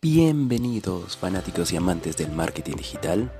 [0.00, 3.32] Bienvenidos fanáticos y amantes del marketing digital.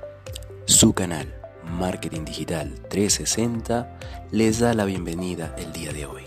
[0.65, 3.97] Su canal Marketing Digital 360
[4.31, 6.23] les da la bienvenida el día de hoy.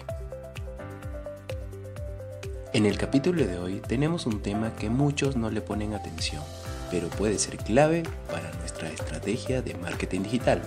[2.72, 6.42] En el capítulo de hoy tenemos un tema que muchos no le ponen atención,
[6.90, 10.62] pero puede ser clave para nuestra estrategia de marketing digital,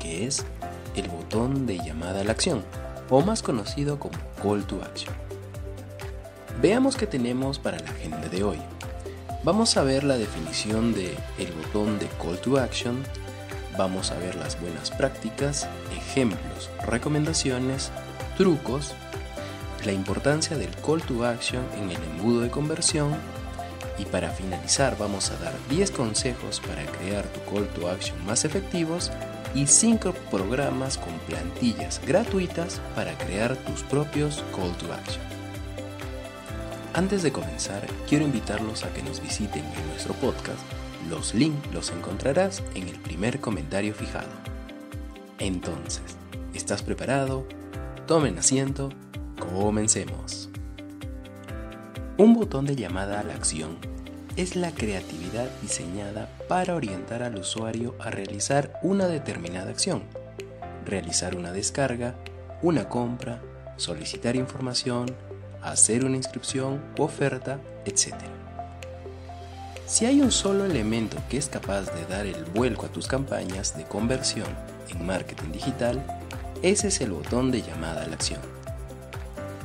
[0.00, 0.44] que es
[0.96, 2.64] el botón de llamada a la acción,
[3.08, 5.14] o más conocido como Call to Action.
[6.60, 8.58] Veamos qué tenemos para la agenda de hoy.
[9.42, 13.02] Vamos a ver la definición de el botón de Call to Action,
[13.78, 17.90] vamos a ver las buenas prácticas, ejemplos, recomendaciones,
[18.36, 18.92] trucos,
[19.86, 23.14] la importancia del Call to Action en el embudo de conversión
[23.96, 28.44] y para finalizar vamos a dar 10 consejos para crear tu Call to Action más
[28.44, 29.10] efectivos
[29.54, 35.39] y 5 programas con plantillas gratuitas para crear tus propios Call to Action.
[36.92, 40.58] Antes de comenzar, quiero invitarlos a que nos visiten en nuestro podcast.
[41.08, 44.28] Los links los encontrarás en el primer comentario fijado.
[45.38, 46.16] Entonces,
[46.52, 47.46] ¿estás preparado?
[48.08, 48.88] Tomen asiento,
[49.38, 50.50] comencemos.
[52.18, 53.78] Un botón de llamada a la acción
[54.36, 60.02] es la creatividad diseñada para orientar al usuario a realizar una determinada acción,
[60.84, 62.16] realizar una descarga,
[62.62, 63.40] una compra,
[63.76, 65.06] solicitar información,
[65.62, 68.14] hacer una inscripción u oferta, etc.
[69.86, 73.76] Si hay un solo elemento que es capaz de dar el vuelco a tus campañas
[73.76, 74.48] de conversión
[74.88, 76.04] en marketing digital,
[76.62, 78.40] ese es el botón de llamada a la acción.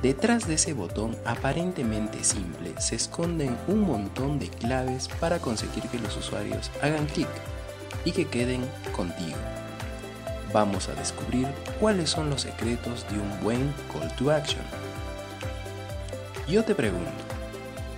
[0.02, 6.00] Detrás de ese botón aparentemente simple se esconden un montón de claves para conseguir que
[6.00, 7.28] los usuarios hagan clic
[8.04, 8.62] y que queden
[8.96, 9.38] contigo.
[10.54, 11.48] Vamos a descubrir
[11.80, 14.62] cuáles son los secretos de un buen call to action.
[16.48, 17.10] Yo te pregunto,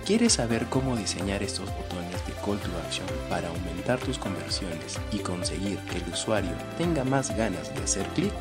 [0.06, 5.18] ¿quieres saber cómo diseñar estos botones de Call to Action para aumentar tus conversiones y
[5.18, 8.32] conseguir que el usuario tenga más ganas de hacer clic?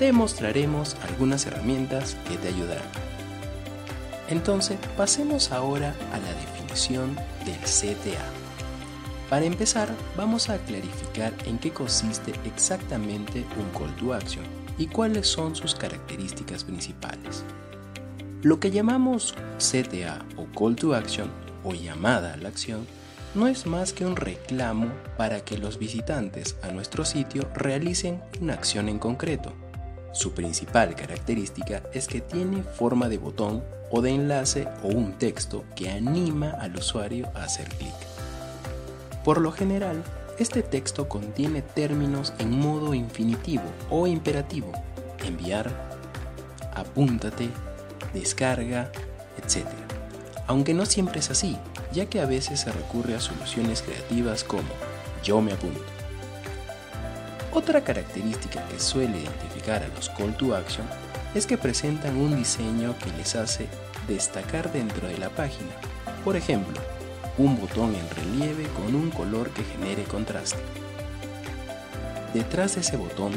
[0.00, 2.82] Te mostraremos algunas herramientas que te ayudarán.
[4.28, 7.14] Entonces, pasemos ahora a la definición
[7.44, 8.24] del CTA.
[9.30, 14.44] Para empezar, vamos a clarificar en qué consiste exactamente un Call to Action
[14.76, 17.44] y cuáles son sus características principales.
[18.42, 21.28] Lo que llamamos CTA o Call to Action
[21.64, 22.86] o llamada a la acción
[23.34, 28.54] no es más que un reclamo para que los visitantes a nuestro sitio realicen una
[28.54, 29.52] acción en concreto.
[30.12, 35.64] Su principal característica es que tiene forma de botón o de enlace o un texto
[35.74, 37.94] que anima al usuario a hacer clic.
[39.24, 40.04] Por lo general,
[40.38, 44.70] este texto contiene términos en modo infinitivo o imperativo.
[45.24, 45.68] Enviar,
[46.76, 47.50] apúntate,
[48.12, 48.90] descarga,
[49.38, 49.66] etc.
[50.46, 51.56] Aunque no siempre es así,
[51.92, 54.68] ya que a veces se recurre a soluciones creativas como
[55.22, 55.80] yo me apunto.
[57.52, 60.86] Otra característica que suele identificar a los call to action
[61.34, 63.66] es que presentan un diseño que les hace
[64.06, 65.70] destacar dentro de la página.
[66.24, 66.78] Por ejemplo,
[67.38, 70.58] un botón en relieve con un color que genere contraste.
[72.34, 73.32] Detrás de ese botón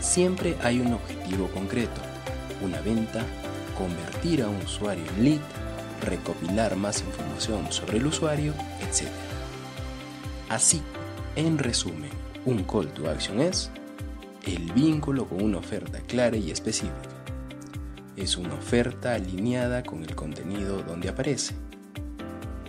[0.00, 2.00] siempre hay un objetivo concreto,
[2.62, 3.24] una venta,
[3.80, 5.40] convertir a un usuario en lead,
[6.02, 8.52] recopilar más información sobre el usuario,
[8.82, 9.08] etc.
[10.50, 10.82] Así,
[11.34, 12.10] en resumen,
[12.44, 13.70] un call to action es
[14.46, 17.08] el vínculo con una oferta clara y específica.
[18.16, 21.54] Es una oferta alineada con el contenido donde aparece,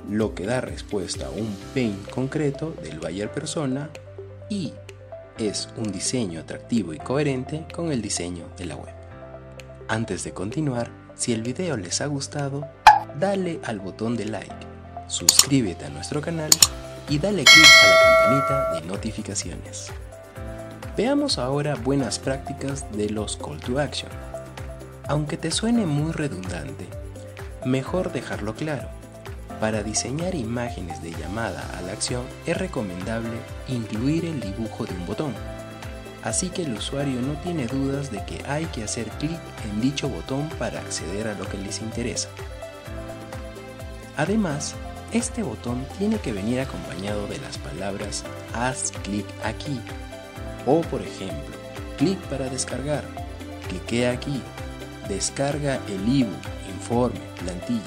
[0.10, 3.90] lo que da respuesta a un pain concreto del buyer persona
[4.50, 4.72] y
[5.38, 8.94] es un diseño atractivo y coherente con el diseño de la web.
[9.90, 12.68] Antes de continuar, si el video les ha gustado,
[13.20, 14.56] dale al botón de like,
[15.08, 16.50] suscríbete a nuestro canal
[17.10, 19.92] y dale click a la campanita de notificaciones.
[20.98, 24.12] Veamos ahora buenas prácticas de los call to action.
[25.08, 26.88] Aunque te suene muy redundante,
[27.66, 28.88] mejor dejarlo claro.
[29.60, 33.38] Para diseñar imágenes de llamada a la acción es recomendable
[33.68, 35.34] incluir el dibujo de un botón
[36.24, 40.10] así que el usuario no tiene dudas de que hay que hacer clic en dicho
[40.10, 42.30] botón para acceder a lo que les interesa.
[44.18, 44.76] Además,
[45.14, 48.24] este botón tiene que venir acompañado de las palabras
[48.54, 49.80] haz clic aquí
[50.66, 51.56] o por ejemplo,
[51.98, 53.04] clic para descargar,
[53.68, 54.42] clique aquí,
[55.08, 56.42] descarga el ebook,
[56.74, 57.82] informe, plantilla,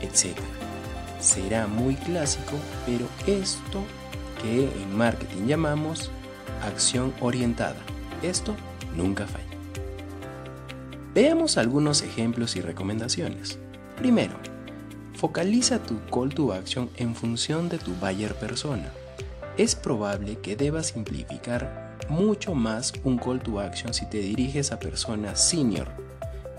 [0.00, 0.36] etc.
[1.20, 3.84] Será muy clásico, pero esto
[4.42, 6.10] que en marketing llamamos
[6.62, 7.76] acción orientada.
[8.22, 8.54] Esto
[8.96, 9.44] nunca falla.
[11.14, 13.58] Veamos algunos ejemplos y recomendaciones.
[13.96, 14.34] Primero,
[15.22, 18.90] Focaliza tu call to action en función de tu buyer persona.
[19.56, 24.80] Es probable que debas simplificar mucho más un call to action si te diriges a
[24.80, 25.88] personas senior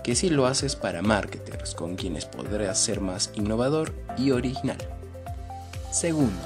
[0.02, 4.78] que si lo haces para marketers, con quienes podrás ser más innovador y original.
[5.90, 6.40] Segundo,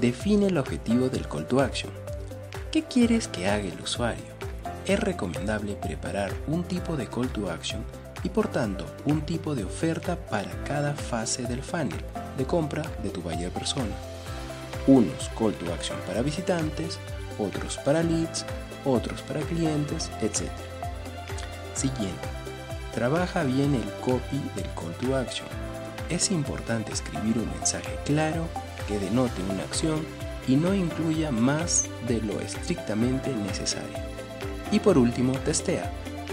[0.00, 1.92] define el objetivo del call to action.
[2.70, 4.22] ¿Qué quieres que haga el usuario?
[4.86, 7.84] Es recomendable preparar un tipo de call to action
[8.22, 12.00] y por tanto un tipo de oferta para cada fase del funnel
[12.38, 13.90] de compra de tu buyer persona.
[14.86, 17.00] Unos call to action para visitantes,
[17.40, 18.46] otros para leads,
[18.84, 20.48] otros para clientes, etc.
[21.74, 22.28] Siguiente.
[22.94, 25.48] Trabaja bien el copy del call to action.
[26.08, 28.46] Es importante escribir un mensaje claro
[28.86, 30.06] que denote una acción
[30.50, 33.96] y no incluya más de lo estrictamente necesario.
[34.72, 35.92] Y por último, testea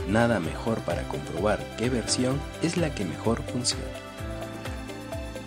[0.09, 3.85] nada mejor para comprobar qué versión es la que mejor funciona.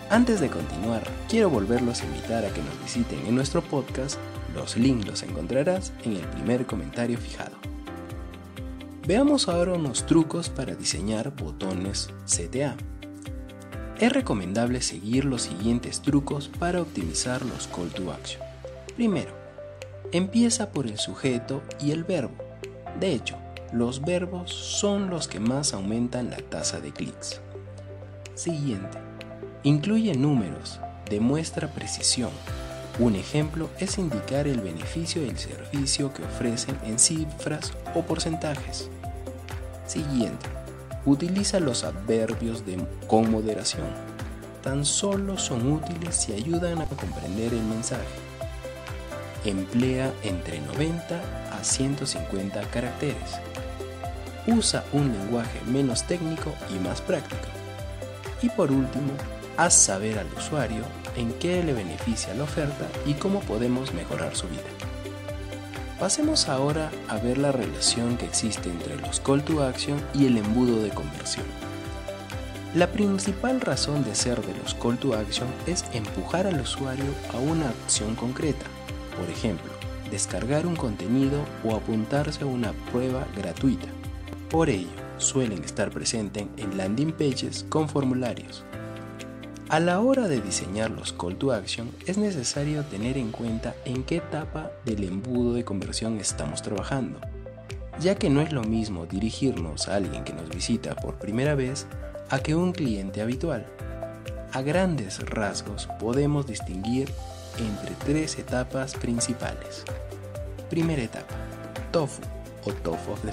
[0.09, 4.17] Antes de continuar, quiero volverlos a invitar a que nos visiten en nuestro podcast.
[4.55, 7.57] Los links los encontrarás en el primer comentario fijado.
[9.05, 12.77] Veamos ahora unos trucos para diseñar botones CTA.
[13.99, 18.50] Es recomendable seguir los siguientes trucos para optimizar los call to action.
[19.01, 19.31] Primero,
[20.11, 22.35] empieza por el sujeto y el verbo.
[22.99, 23.35] De hecho,
[23.73, 27.41] los verbos son los que más aumentan la tasa de clics.
[28.35, 28.99] Siguiente.
[29.63, 32.29] Incluye números, demuestra precisión.
[32.99, 38.87] Un ejemplo es indicar el beneficio del servicio que ofrecen en cifras o porcentajes.
[39.87, 40.45] Siguiente.
[41.07, 42.77] Utiliza los adverbios de,
[43.07, 43.87] con moderación.
[44.61, 48.30] Tan solo son útiles si ayudan a comprender el mensaje.
[49.43, 51.19] Emplea entre 90
[51.51, 53.39] a 150 caracteres
[54.47, 57.47] usa un lenguaje menos técnico y más práctico.
[58.41, 59.13] Y por último,
[59.57, 60.83] haz saber al usuario
[61.15, 64.61] en qué le beneficia la oferta y cómo podemos mejorar su vida.
[65.99, 70.37] Pasemos ahora a ver la relación que existe entre los call to action y el
[70.37, 71.45] embudo de conversión.
[72.73, 77.37] La principal razón de ser de los call to action es empujar al usuario a
[77.37, 78.65] una acción concreta,
[79.21, 79.71] por ejemplo,
[80.09, 83.85] descargar un contenido o apuntarse a una prueba gratuita.
[84.49, 88.63] Por ello, suelen estar presentes en landing pages con formularios.
[89.69, 94.03] A la hora de diseñar los call to action es necesario tener en cuenta en
[94.03, 97.19] qué etapa del embudo de conversión estamos trabajando,
[97.99, 101.85] ya que no es lo mismo dirigirnos a alguien que nos visita por primera vez
[102.31, 103.67] a que un cliente habitual.
[104.51, 107.07] A grandes rasgos podemos distinguir
[107.57, 109.83] entre tres etapas principales.
[110.69, 111.35] Primera etapa,
[111.91, 112.21] TOFU
[112.65, 113.31] o Top of the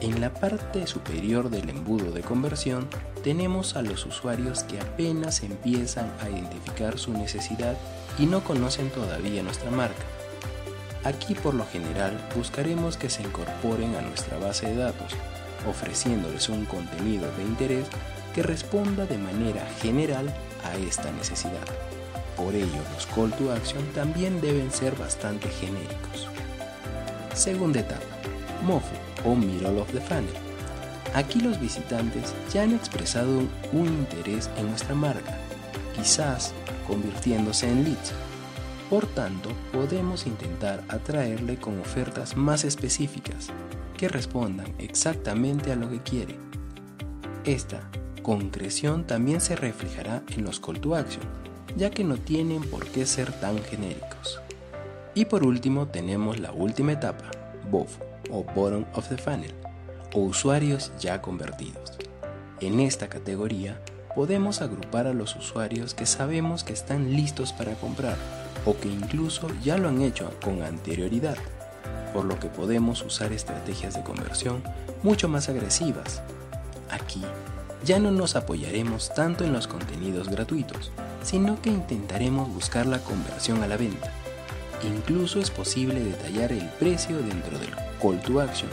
[0.00, 2.86] en la parte superior del embudo de conversión
[3.24, 7.76] tenemos a los usuarios que apenas empiezan a identificar su necesidad
[8.18, 10.04] y no conocen todavía nuestra marca.
[11.02, 15.12] Aquí por lo general buscaremos que se incorporen a nuestra base de datos,
[15.66, 17.86] ofreciéndoles un contenido de interés
[18.34, 20.26] que responda de manera general
[20.62, 21.95] a esta necesidad.
[22.36, 26.28] Por ello, los call to action también deben ser bastante genéricos.
[27.34, 28.04] Segunda etapa,
[28.64, 28.94] MOFU
[29.24, 30.34] o Middle of the Funnel.
[31.14, 33.40] Aquí los visitantes ya han expresado
[33.72, 35.38] un interés en nuestra marca,
[35.94, 36.52] quizás
[36.86, 38.12] convirtiéndose en leads.
[38.90, 43.48] Por tanto, podemos intentar atraerle con ofertas más específicas
[43.96, 46.36] que respondan exactamente a lo que quiere.
[47.44, 47.80] Esta
[48.22, 51.24] concreción también se reflejará en los call to action,
[51.76, 54.40] ya que no tienen por qué ser tan genéricos.
[55.14, 57.30] Y por último tenemos la última etapa,
[57.70, 57.96] BOF,
[58.30, 59.52] o bottom of the funnel
[60.14, 61.92] o usuarios ya convertidos.
[62.60, 63.80] En esta categoría
[64.14, 68.16] podemos agrupar a los usuarios que sabemos que están listos para comprar
[68.64, 71.36] o que incluso ya lo han hecho con anterioridad,
[72.12, 74.62] por lo que podemos usar estrategias de conversión
[75.02, 76.22] mucho más agresivas.
[76.90, 77.22] Aquí
[77.84, 80.90] ya no nos apoyaremos tanto en los contenidos gratuitos,
[81.26, 84.12] sino que intentaremos buscar la conversión a la venta.
[84.84, 88.70] Incluso es posible detallar el precio dentro del call to action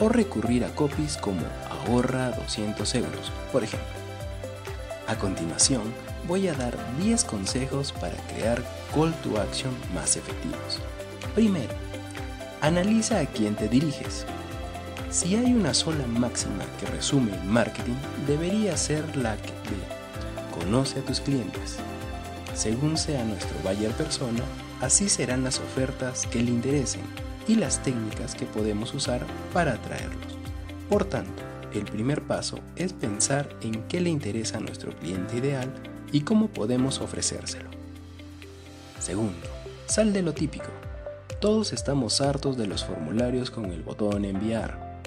[0.00, 3.88] o recurrir a copies como ahorra 200 euros, por ejemplo.
[5.08, 5.82] A continuación,
[6.28, 8.62] voy a dar 10 consejos para crear
[8.94, 10.78] call to action más efectivos.
[11.34, 11.74] Primero,
[12.60, 14.26] analiza a quién te diriges.
[15.10, 17.96] Si hay una sola máxima que resume el marketing,
[18.28, 19.96] debería ser la de
[20.56, 21.78] conoce a tus clientes.
[22.56, 24.42] Según sea nuestro buyer persona,
[24.80, 27.02] así serán las ofertas que le interesen
[27.46, 30.38] y las técnicas que podemos usar para atraerlos.
[30.88, 31.42] Por tanto,
[31.74, 35.70] el primer paso es pensar en qué le interesa a nuestro cliente ideal
[36.12, 37.68] y cómo podemos ofrecérselo.
[39.00, 39.46] Segundo,
[39.84, 40.70] sal de lo típico.
[41.42, 45.02] Todos estamos hartos de los formularios con el botón enviar,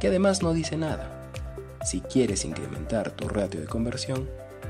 [0.00, 1.30] que además no dice nada.
[1.84, 4.28] Si quieres incrementar tu ratio de conversión,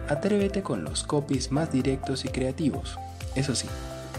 [0.08, 2.98] atrévete con los copies más directos y creativos.
[3.34, 3.68] Eso sí,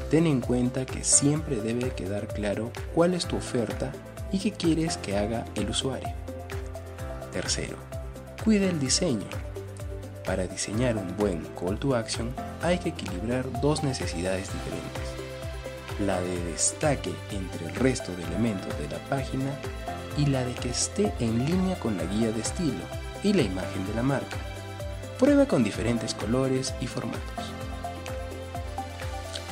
[0.09, 3.91] ten en cuenta que siempre debe quedar claro cuál es tu oferta
[4.31, 6.09] y qué quieres que haga el usuario.
[7.31, 7.77] Tercero,
[8.43, 9.27] cuida el diseño.
[10.25, 15.19] Para diseñar un buen call to action hay que equilibrar dos necesidades diferentes.
[16.05, 19.51] La de destaque entre el resto de elementos de la página
[20.17, 22.83] y la de que esté en línea con la guía de estilo
[23.23, 24.38] y la imagen de la marca.
[25.19, 27.19] Prueba con diferentes colores y formatos.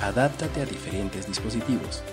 [0.01, 2.03] Adáptate a diferentes dispositivos.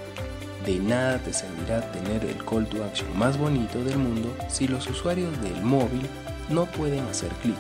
[0.67, 4.89] De nada te servirá tener el call to action más bonito del mundo si los
[4.89, 6.03] usuarios del móvil
[6.51, 7.55] no pueden hacer clic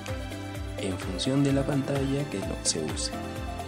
[0.78, 3.12] en función de la pantalla que se use.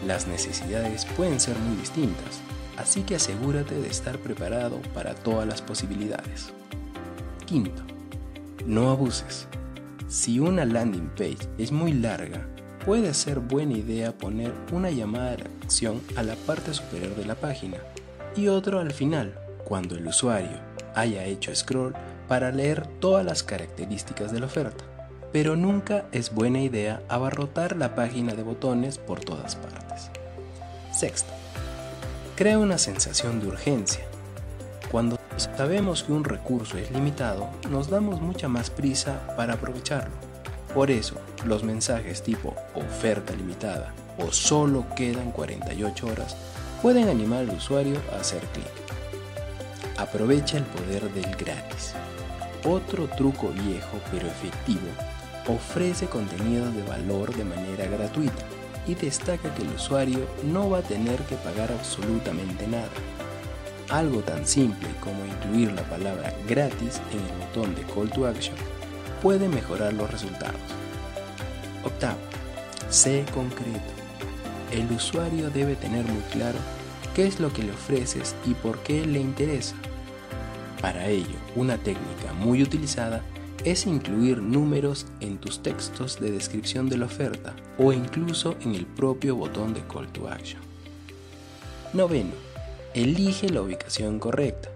[0.05, 2.41] Las necesidades pueden ser muy distintas,
[2.77, 6.53] así que asegúrate de estar preparado para todas las posibilidades.
[7.47, 7.85] Quinto,
[8.67, 9.47] no abuses.
[10.17, 12.47] Si una landing page es muy larga,
[12.87, 17.35] puede ser buena idea poner una llamada de acción a la parte superior de la
[17.35, 17.77] página
[18.35, 20.57] y otro al final, cuando el usuario
[20.95, 21.93] haya hecho scroll
[22.29, 24.87] para leer todas las características de la oferta.
[25.35, 30.11] Pero nunca es buena idea abarrotar la página de botones por todas partes.
[30.99, 31.31] Sexto,
[32.37, 34.06] crea una sensación de urgencia.
[35.37, 40.15] Sabemos que un recurso es limitado, nos damos mucha más prisa para aprovecharlo.
[40.75, 46.37] Por eso, los mensajes tipo oferta limitada o solo quedan 48 horas
[46.81, 48.67] pueden animar al usuario a hacer clic.
[49.99, 51.93] Aprovecha el poder del gratis.
[52.65, 54.89] Otro truco viejo pero efectivo
[55.49, 58.43] ofrece contenido de valor de manera gratuita
[58.87, 62.89] y destaca que el usuario no va a tener que pagar absolutamente nada.
[63.91, 68.57] Algo tan simple como incluir la palabra gratis en el botón de Call to Action
[69.23, 70.61] puede mejorar los resultados.
[71.85, 72.19] Octavo,
[72.91, 73.95] sé concreto.
[74.73, 76.59] El usuario debe tener muy claro
[77.15, 79.77] qué es lo que le ofreces y por qué le interesa.
[80.81, 83.23] Para ello, una técnica muy utilizada
[83.65, 88.85] es incluir números en tus textos de descripción de la oferta o incluso en el
[88.85, 90.61] propio botón de Call to Action.
[91.93, 92.46] Noveno,
[92.97, 94.71] elige la ubicación correcta.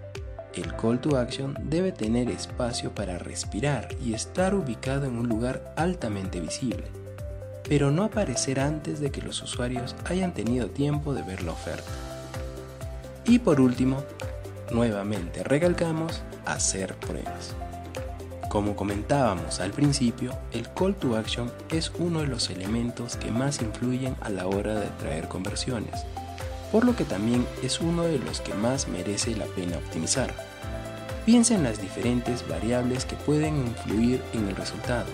[0.55, 5.73] El call to action debe tener espacio para respirar y estar ubicado en un lugar
[5.75, 6.83] altamente visible
[7.71, 11.89] pero no aparecer antes de que los usuarios hayan tenido tiempo de ver la oferta.
[13.25, 14.03] Y por último,
[14.71, 17.55] nuevamente recalcamos hacer pruebas.
[18.49, 23.61] Como comentábamos al principio, el call to action es uno de los elementos que más
[23.61, 26.03] influyen a la hora de traer conversiones,
[26.71, 30.33] por lo que también es uno de los que más merece la pena optimizar.
[31.25, 35.07] Piensa en las diferentes variables que pueden influir en el resultado,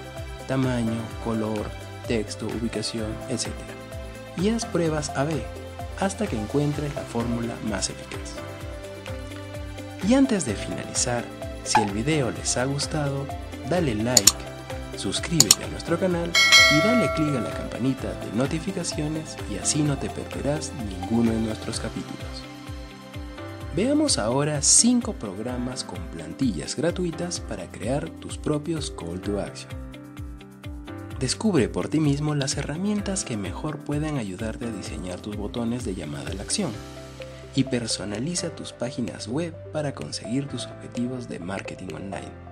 [0.48, 1.70] tamaño, color,
[2.08, 3.48] texto, ubicación, etc.
[4.38, 5.42] Y haz pruebas A-B
[6.00, 8.36] hasta que encuentres la fórmula más eficaz.
[10.08, 11.26] Y antes de finalizar,
[11.64, 13.26] si el video les ha gustado,
[13.70, 14.47] dale like,
[14.98, 16.32] suscríbete a nuestro canal
[16.72, 21.40] y dale clic a la campanita de notificaciones y así no te perderás ninguno de
[21.40, 22.44] nuestros capítulos.
[23.76, 29.70] Veamos ahora 5 programas con plantillas gratuitas para crear tus propios call to action.
[31.20, 35.96] Descubre por ti mismo las herramientas que mejor pueden ayudarte a diseñar tus botones de
[35.96, 36.72] llamada a la acción
[37.56, 42.47] y personaliza tus páginas web para conseguir tus objetivos de marketing online.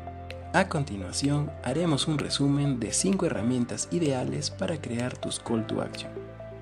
[0.56, 6.10] A continuación, haremos un resumen de 5 herramientas ideales para crear tus call to action.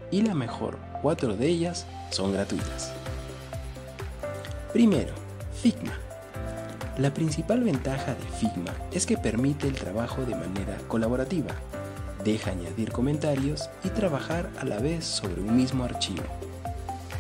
[0.10, 2.92] Y la mejor, 4 de ellas son gratuitas.
[4.74, 5.14] Primero,
[5.62, 5.94] Figma.
[6.98, 11.54] La principal ventaja de Figma es que permite el trabajo de manera colaborativa
[12.24, 16.24] deja añadir comentarios y trabajar a la vez sobre un mismo archivo.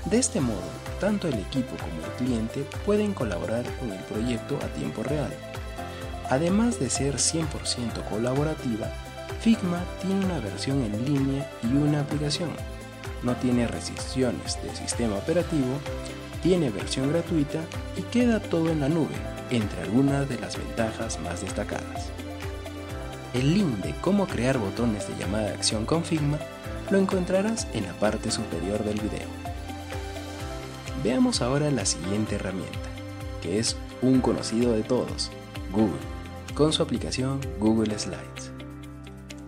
[0.05, 0.57] De este modo,
[0.99, 5.31] tanto el equipo como el cliente pueden colaborar con el proyecto a tiempo real.
[6.33, 8.87] Además de ser 100% colaborativa,
[9.39, 12.49] Figma tiene una versión en línea y una aplicación.
[13.21, 15.77] No tiene restricciones de sistema operativo,
[16.41, 17.59] tiene versión gratuita
[17.95, 19.13] y queda todo en la nube,
[19.51, 22.09] entre algunas de las ventajas más destacadas.
[23.35, 26.39] El link de cómo crear botones de llamada de acción con Figma
[26.89, 29.27] lo encontrarás en la parte superior del video.
[31.03, 32.89] Veamos ahora la siguiente herramienta,
[33.43, 35.29] que es un conocido de todos,
[35.71, 36.12] Google,
[36.53, 38.51] con su aplicación Google Slides.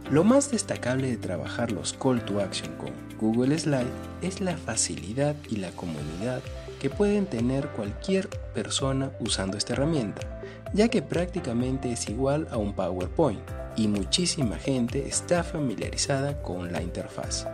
[0.10, 3.86] Lo más destacable de trabajar los call to action con Google Slide
[4.22, 6.42] es la facilidad y la comodidad
[6.80, 10.42] que pueden tener cualquier persona usando esta herramienta,
[10.74, 13.40] ya que prácticamente es igual a un PowerPoint
[13.76, 17.48] y muchísima gente está familiarizada con la interfaz.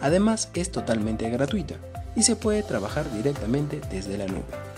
[0.00, 1.76] Además es totalmente gratuita
[2.14, 4.75] y se puede trabajar directamente desde la nube.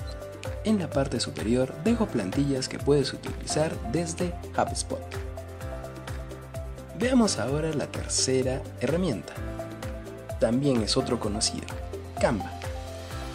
[0.65, 5.01] En la parte superior dejo plantillas que puedes utilizar desde HubSpot.
[6.99, 9.33] Veamos ahora la tercera herramienta.
[10.41, 11.67] También es otro conocido,
[12.21, 12.51] Canva.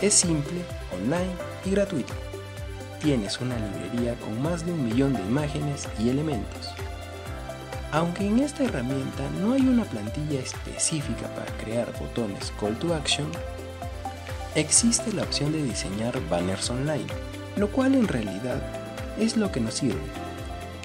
[0.01, 0.61] Es simple,
[0.93, 1.31] online
[1.65, 2.13] y gratuito.
[3.01, 6.73] Tienes una librería con más de un millón de imágenes y elementos.
[7.93, 13.27] Aunque en esta herramienta no hay una plantilla específica para crear botones Call to Action,
[14.55, 17.07] existe la opción de diseñar banners online,
[17.57, 18.61] lo cual en realidad
[19.19, 20.01] es lo que nos sirve.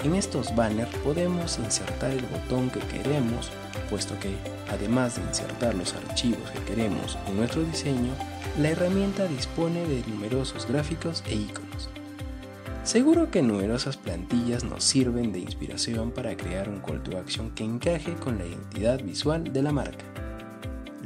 [0.05, 3.51] En estos banners podemos insertar el botón que queremos,
[3.91, 4.31] puesto que
[4.71, 8.13] además de insertar los archivos que queremos en nuestro diseño,
[8.61, 11.89] la herramienta dispone de numerosos gráficos e iconos.
[12.85, 17.65] Seguro que numerosas plantillas nos sirven de inspiración para crear un call to action que
[17.65, 20.05] encaje con la identidad visual de la marca.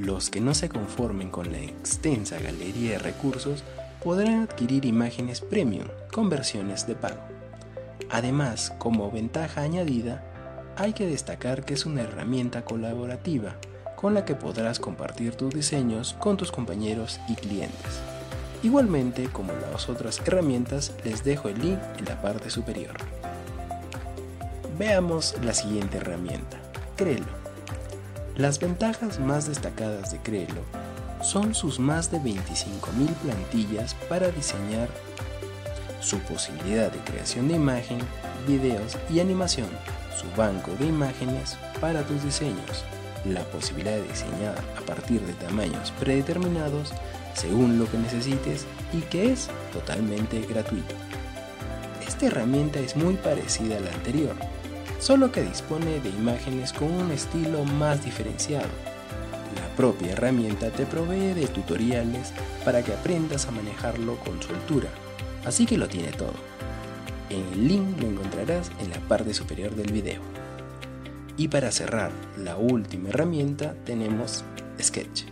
[0.02, 3.62] Los que no se conformen con la extensa galería de recursos
[4.02, 7.21] podrán adquirir imágenes premium con versiones de pago.
[8.11, 10.25] Además, como ventaja añadida,
[10.76, 13.54] hay que destacar que es una herramienta colaborativa
[13.94, 18.00] con la que podrás compartir tus diseños con tus compañeros y clientes.
[18.64, 22.97] Igualmente, como las otras herramientas, les dejo el link en la parte superior.
[24.76, 26.61] Veamos la siguiente herramienta,
[26.97, 27.41] Crelo.
[28.36, 30.62] Las ventajas más destacadas de Crelo
[31.22, 34.88] son sus más de 25.000 plantillas para diseñar,
[36.00, 37.98] su posibilidad de creación de imagen,
[38.46, 39.68] videos y animación,
[40.18, 42.84] su banco de imágenes para tus diseños,
[43.26, 46.94] la posibilidad de diseñar a partir de tamaños predeterminados
[47.34, 50.94] según lo que necesites y que es totalmente gratuito.
[52.07, 54.35] Esta herramienta es muy parecida a la anterior,
[55.02, 58.68] solo que dispone de imágenes con un estilo más diferenciado.
[59.56, 62.32] La propia herramienta te provee de tutoriales
[62.64, 64.88] para que aprendas a manejarlo con soltura,
[65.44, 66.34] así que lo tiene todo.
[67.30, 70.22] El link lo encontrarás en la parte superior del video.
[71.36, 74.44] Y para cerrar, la última herramienta tenemos
[74.80, 75.24] Sketch.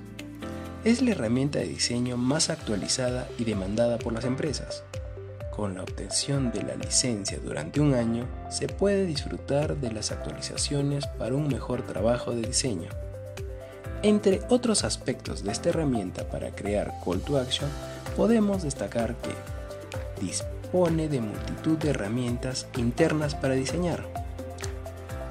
[0.82, 4.82] Es la herramienta de diseño más actualizada y demandada por las empresas
[5.60, 11.06] con la obtención de la licencia durante un año, se puede disfrutar de las actualizaciones
[11.06, 12.88] para un mejor trabajo de diseño.
[14.02, 17.68] Entre otros aspectos de esta herramienta para crear Call to Action,
[18.16, 24.02] podemos destacar que dispone de multitud de herramientas internas para diseñar.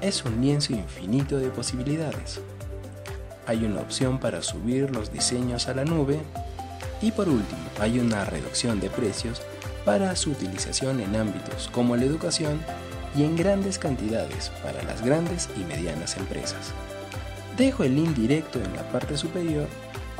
[0.00, 2.40] Es un lienzo infinito de posibilidades.
[3.48, 6.20] Hay una opción para subir los diseños a la nube
[7.02, 9.42] y por último hay una reducción de precios
[9.84, 12.60] para su utilización en ámbitos como la educación
[13.16, 16.72] y en grandes cantidades para las grandes y medianas empresas.
[17.56, 19.68] Dejo el link directo en la parte superior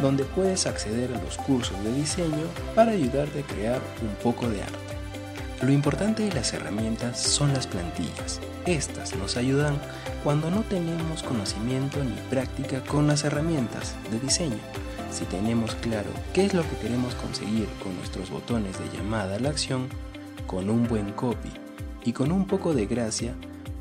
[0.01, 4.63] donde puedes acceder a los cursos de diseño para ayudarte a crear un poco de
[4.63, 4.79] arte.
[5.63, 8.41] Lo importante de las herramientas son las plantillas.
[8.65, 9.79] Estas nos ayudan
[10.25, 14.59] cuando no tenemos conocimiento ni práctica con las herramientas de diseño
[15.11, 19.41] si tenemos claro qué es lo que queremos conseguir con nuestros botones de llamada a
[19.41, 19.89] la acción,
[20.47, 21.51] con un buen copy
[22.05, 23.35] y con un poco de gracia,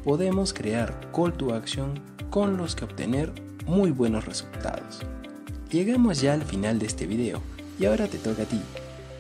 [0.04, 3.32] podemos crear call to action con los que obtener
[3.66, 5.02] muy buenos resultados.
[5.72, 7.42] Llegamos ya al final de este video
[7.80, 8.62] y ahora te toca a ti.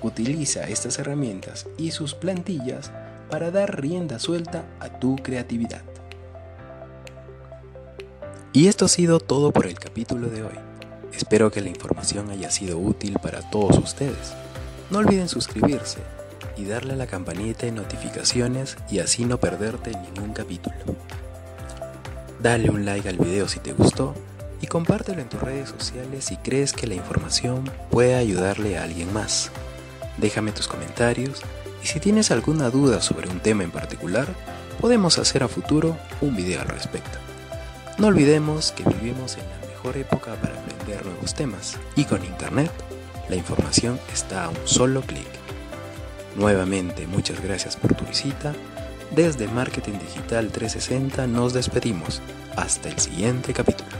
[0.01, 2.91] Utiliza estas herramientas y sus plantillas
[3.29, 5.83] para dar rienda suelta a tu creatividad.
[8.51, 10.68] Y esto ha sido todo por el capítulo de hoy.
[11.13, 14.33] Espero que la información haya sido útil para todos ustedes.
[14.89, 15.99] No olviden suscribirse
[16.57, 20.75] y darle a la campanita de notificaciones y así no perderte ningún capítulo.
[22.41, 24.15] Dale un like al video si te gustó
[24.61, 29.11] y compártelo en tus redes sociales si crees que la información puede ayudarle a alguien
[29.13, 29.51] más.
[30.17, 31.41] Déjame tus comentarios
[31.83, 34.27] y si tienes alguna duda sobre un tema en particular,
[34.81, 37.17] podemos hacer a futuro un video al respecto.
[37.97, 42.71] No olvidemos que vivimos en la mejor época para aprender nuevos temas y con Internet
[43.29, 45.27] la información está a un solo clic.
[46.35, 48.53] Nuevamente muchas gracias por tu visita.
[49.11, 52.21] Desde Marketing Digital 360 nos despedimos.
[52.55, 53.98] Hasta el siguiente capítulo.